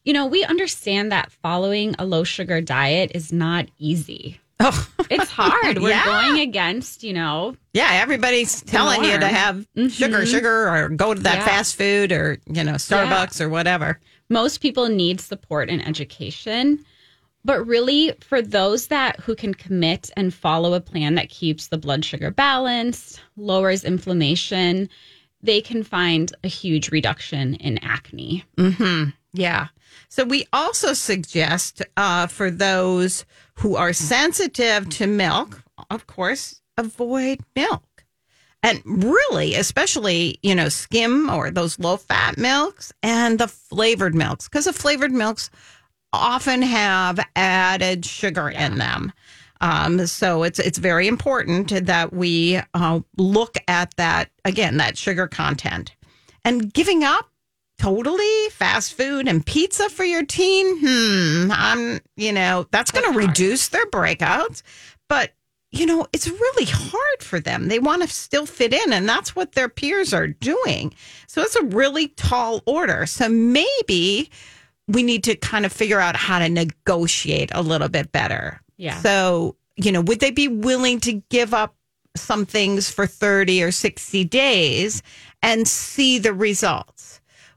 [0.06, 4.39] You know, we understand that following a low sugar diet is not easy.
[4.62, 5.80] Oh, it's hard.
[5.80, 6.06] We're yeah.
[6.06, 7.56] going against, you know.
[7.74, 9.88] Yeah, everybody's telling you to have mm-hmm.
[9.88, 11.45] sugar, sugar, or go to that yeah.
[11.45, 13.45] fast food or, you know, Starbucks yeah.
[13.45, 13.99] or whatever.
[14.30, 16.86] Most people need support and education.
[17.43, 21.78] But really, for those that who can commit and follow a plan that keeps the
[21.78, 24.89] blood sugar balanced, lowers inflammation,
[25.41, 28.43] they can find a huge reduction in acne.
[28.57, 29.09] Mm-hmm.
[29.34, 29.67] Yeah.
[30.09, 33.25] So we also suggest uh, for those
[33.55, 37.84] who are sensitive to milk, of course, avoid milk.
[38.63, 44.47] And really, especially, you know, skim or those low fat milks and the flavored milks,
[44.47, 45.49] because the flavored milks
[46.13, 48.67] often have added sugar yeah.
[48.67, 49.13] in them.
[49.61, 55.27] Um, so it's it's very important that we uh, look at that again that sugar
[55.27, 55.95] content.
[56.43, 57.30] and giving up
[57.82, 60.77] totally fast food and pizza for your teen.
[60.79, 61.51] Hmm.
[61.51, 64.61] I'm, you know, that's, going to reduce their breakouts,
[65.09, 65.32] but
[65.71, 67.69] you know, it's really hard for them.
[67.69, 70.93] They want to still fit in, and that's what their peers are doing.
[71.27, 73.05] So it's a really tall order.
[73.05, 74.29] So maybe
[74.88, 78.61] we need to kind of figure out how to negotiate a little bit better.
[78.77, 78.97] Yeah.
[78.97, 81.73] So, you know, would they be willing to give up
[82.17, 85.01] some things for 30 or 60 days
[85.41, 87.11] and see the results?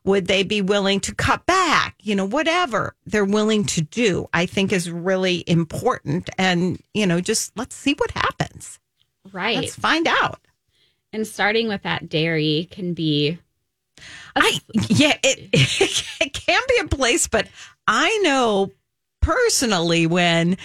[0.04, 1.96] Would they be willing to cut back?
[2.02, 6.28] You know, whatever they're willing to do, I think is really important.
[6.36, 8.78] And, you know, just let's see what happens.
[9.32, 9.56] Right.
[9.56, 10.40] Let's find out.
[11.12, 13.38] And starting with that dairy can be.
[14.36, 15.48] I, yeah, it,
[16.20, 17.48] it can be a place, but
[17.86, 18.72] I know
[19.20, 20.58] personally when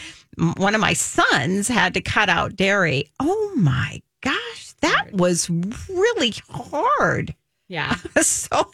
[0.57, 3.11] one of my sons had to cut out dairy.
[3.19, 7.35] Oh my gosh, that was really hard.
[7.69, 7.95] Yeah.
[8.21, 8.71] so,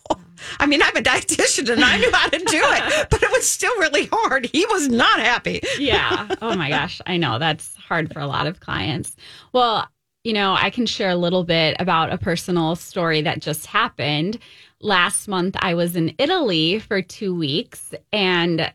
[0.58, 3.48] I mean, I'm a dietitian and I knew how to do it, but it was
[3.48, 4.48] still really hard.
[4.48, 5.62] He was not happy.
[5.78, 6.34] yeah.
[6.42, 7.02] Oh my gosh.
[7.06, 9.16] I know that's hard for a lot of clients.
[9.54, 9.88] Well,
[10.24, 14.40] you know, I can share a little bit about a personal story that just happened.
[14.82, 18.74] Last month, I was in Italy for two weeks and,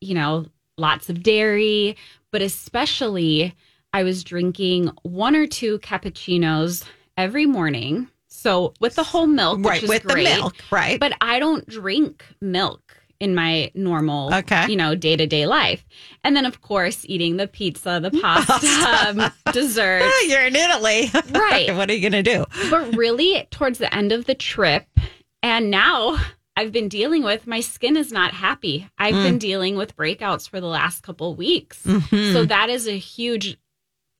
[0.00, 0.46] you know,
[0.78, 1.96] lots of dairy,
[2.32, 3.54] but especially
[3.92, 6.84] I was drinking one or two cappuccinos
[7.16, 8.08] every morning
[8.42, 9.86] so with the whole milk, right?
[9.86, 10.98] with great, the milk, right?
[10.98, 14.66] But I don't drink milk in my normal, okay.
[14.68, 15.84] you know, day to day life.
[16.24, 20.02] And then, of course, eating the pizza, the pasta, um, dessert.
[20.26, 21.72] You're in Italy, right?
[21.76, 22.44] what are you going to do?
[22.68, 24.86] But really, towards the end of the trip,
[25.40, 26.18] and now
[26.56, 28.88] I've been dealing with my skin is not happy.
[28.98, 29.22] I've mm.
[29.22, 31.80] been dealing with breakouts for the last couple weeks.
[31.84, 32.32] Mm-hmm.
[32.32, 33.56] So that is a huge,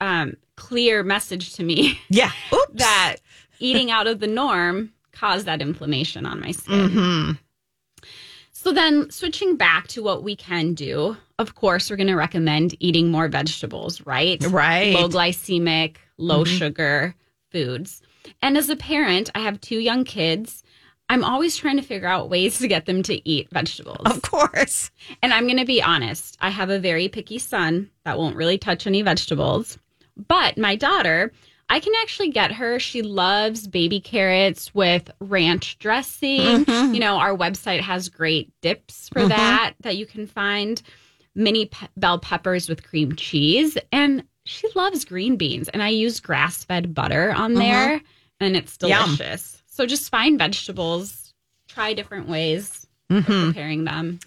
[0.00, 1.98] um, clear message to me.
[2.08, 2.74] Yeah, Oops.
[2.74, 3.16] that
[3.62, 6.88] eating out of the norm caused that inflammation on my skin.
[6.88, 7.32] Mm-hmm.
[8.50, 12.76] So then, switching back to what we can do, of course, we're going to recommend
[12.78, 14.40] eating more vegetables, right?
[14.48, 14.94] Right.
[14.94, 16.56] Low glycemic, low mm-hmm.
[16.56, 17.14] sugar
[17.50, 18.02] foods.
[18.40, 20.62] And as a parent, I have two young kids.
[21.08, 24.06] I'm always trying to figure out ways to get them to eat vegetables.
[24.06, 24.90] Of course.
[25.22, 28.58] And I'm going to be honest, I have a very picky son that won't really
[28.58, 29.76] touch any vegetables.
[30.28, 31.32] But my daughter,
[31.72, 32.78] I can actually get her.
[32.78, 36.66] She loves baby carrots with ranch dressing.
[36.66, 36.92] Mm-hmm.
[36.92, 39.30] You know, our website has great dips for mm-hmm.
[39.30, 40.82] that that you can find.
[41.34, 43.78] Mini pe- bell peppers with cream cheese.
[43.90, 45.70] And she loves green beans.
[45.70, 47.60] And I use grass fed butter on mm-hmm.
[47.60, 48.02] there,
[48.38, 49.54] and it's delicious.
[49.54, 49.62] Yum.
[49.68, 51.32] So just find vegetables,
[51.68, 53.46] try different ways of mm-hmm.
[53.46, 54.20] preparing them.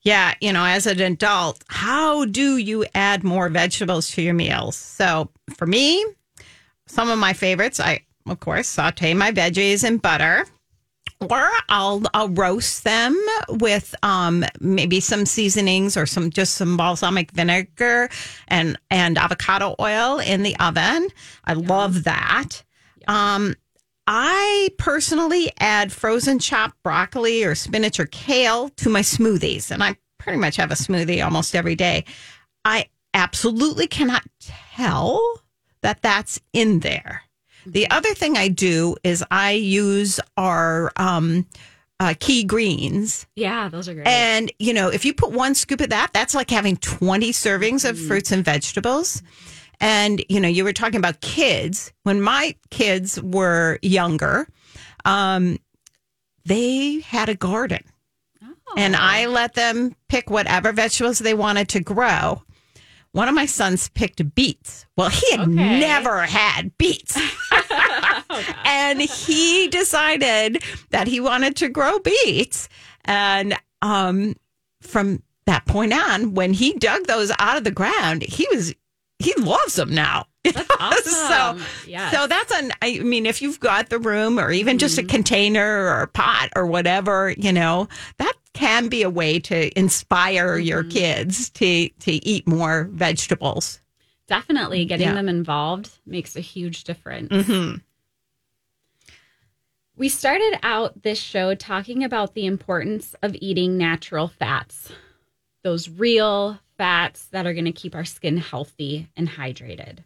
[0.00, 4.76] Yeah, you know, as an adult, how do you add more vegetables to your meals?
[4.76, 5.28] So
[5.58, 6.02] for me,
[6.86, 10.46] some of my favorites, I of course saute my veggies in butter.
[11.30, 13.18] Or I'll I'll roast them
[13.48, 18.10] with um, maybe some seasonings or some just some balsamic vinegar
[18.48, 21.08] and and avocado oil in the oven.
[21.44, 22.62] I love that.
[23.08, 23.54] Um,
[24.06, 29.96] I personally add frozen chopped broccoli or spinach or kale to my smoothies, and I
[30.18, 32.04] pretty much have a smoothie almost every day.
[32.64, 35.22] I absolutely cannot tell
[35.86, 37.22] that that's in there.
[37.64, 37.96] The mm-hmm.
[37.96, 41.46] other thing I do is I use our um,
[42.00, 43.28] uh, key greens.
[43.36, 44.08] Yeah, those are great.
[44.08, 47.88] And, you know, if you put one scoop of that, that's like having 20 servings
[47.88, 48.08] of mm.
[48.08, 49.22] fruits and vegetables.
[49.78, 51.92] And, you know, you were talking about kids.
[52.02, 54.48] When my kids were younger,
[55.04, 55.60] um,
[56.46, 57.84] they had a garden.
[58.42, 58.74] Oh.
[58.76, 62.42] And I let them pick whatever vegetables they wanted to grow
[63.16, 64.84] one of my sons picked beets.
[64.94, 65.80] Well, he had okay.
[65.80, 67.16] never had beets.
[67.50, 72.68] oh, and he decided that he wanted to grow beets.
[73.06, 74.34] And um,
[74.82, 78.74] from that point on, when he dug those out of the ground, he was
[79.18, 80.26] he loves them now.
[80.44, 81.58] That's awesome.
[81.58, 82.12] so, yes.
[82.12, 82.70] so that's an.
[82.80, 85.06] I mean, if you've got the room, or even just mm-hmm.
[85.06, 87.88] a container or a pot or whatever, you know,
[88.18, 90.66] that can be a way to inspire mm-hmm.
[90.66, 93.80] your kids to to eat more vegetables.
[94.26, 95.14] Definitely, getting yeah.
[95.14, 97.28] them involved makes a huge difference.
[97.28, 97.76] Mm-hmm.
[99.96, 104.90] We started out this show talking about the importance of eating natural fats,
[105.62, 109.98] those real fats that are going to keep our skin healthy and hydrated.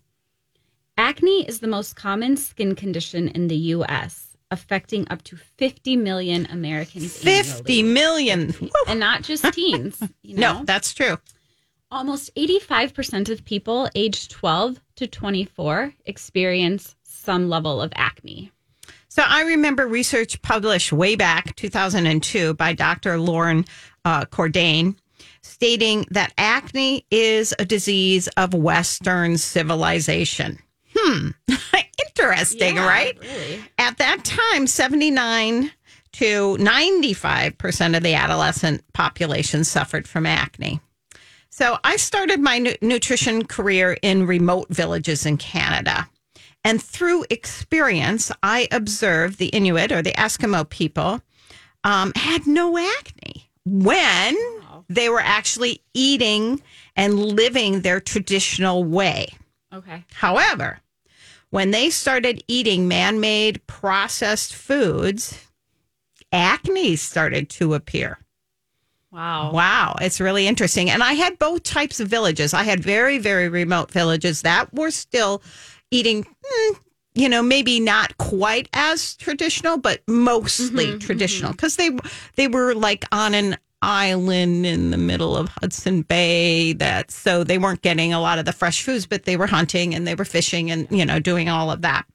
[0.96, 6.46] Acne is the most common skin condition in the US affecting up to 50 million
[6.50, 7.16] Americans.
[7.16, 8.54] 50 million.
[8.86, 10.02] And not just teens.
[10.22, 10.58] You know?
[10.58, 11.18] No, that's true.
[11.90, 18.52] Almost 85% of people aged 12 to 24 experience some level of acne.
[19.08, 23.18] So I remember research published way back 2002 by Dr.
[23.18, 23.64] Loren
[24.04, 24.96] uh, Cordain
[25.42, 30.58] stating that acne is a disease of Western civilization.
[30.94, 31.28] Hmm,
[32.08, 33.18] interesting, Yeah, right?
[33.20, 33.60] really.
[33.78, 35.70] At that time, 79
[36.12, 40.80] to 95% of the adolescent population suffered from acne.
[41.50, 46.08] So I started my nu- nutrition career in remote villages in Canada.
[46.64, 51.22] And through experience, I observed the Inuit or the Eskimo people
[51.84, 54.36] um, had no acne when
[54.88, 56.60] they were actually eating
[56.96, 59.28] and living their traditional way.
[59.72, 60.04] Okay.
[60.12, 60.80] However,
[61.50, 65.48] when they started eating man made processed foods,
[66.32, 68.18] acne started to appear.
[69.12, 69.52] Wow.
[69.52, 70.88] Wow, it's really interesting.
[70.88, 72.54] And I had both types of villages.
[72.54, 75.42] I had very, very remote villages that were still
[75.90, 76.76] eating, mm,
[77.14, 81.90] you know, maybe not quite as traditional, but mostly traditional because they
[82.36, 86.72] they were like on an island in the middle of Hudson Bay.
[86.72, 89.94] That so they weren't getting a lot of the fresh foods, but they were hunting
[89.94, 92.06] and they were fishing and you know doing all of that.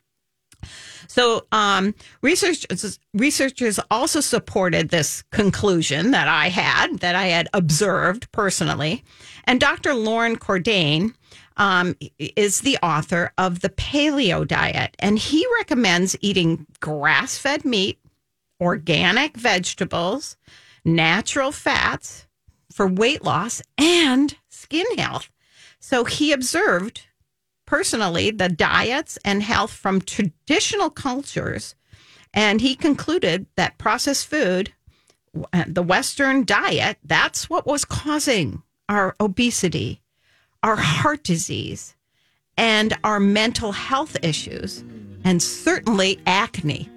[1.08, 8.32] So, um, researchers researchers also supported this conclusion that I had, that I had observed
[8.32, 9.04] personally.
[9.46, 9.94] And Dr.
[9.94, 11.14] Loren Cordain
[11.58, 18.00] um, is the author of the Paleo Diet, and he recommends eating grass fed meat,
[18.60, 20.38] organic vegetables,
[20.86, 22.28] natural fats
[22.72, 25.30] for weight loss and skin health.
[25.80, 27.02] So he observed
[27.66, 31.76] personally the diets and health from traditional cultures.
[32.34, 34.74] And he concluded that processed food,
[35.54, 40.02] uh, the Western diet, that's what was causing our obesity,
[40.62, 41.96] our heart disease,
[42.58, 44.84] and our mental health issues,
[45.24, 46.90] and certainly acne.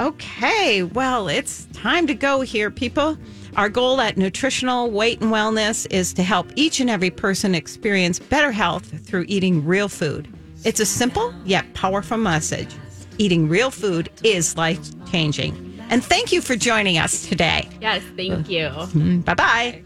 [0.00, 3.18] Okay, well, it's time to go here, people.
[3.56, 8.18] Our goal at Nutritional Weight and Wellness is to help each and every person experience
[8.18, 10.32] better health through eating real food.
[10.64, 12.74] It's a simple yet powerful message.
[13.18, 14.80] Eating real food is life
[15.10, 15.78] changing.
[15.90, 17.68] And thank you for joining us today.
[17.80, 18.68] Yes, thank you.
[18.68, 19.20] Mm-hmm.
[19.20, 19.84] Bye bye.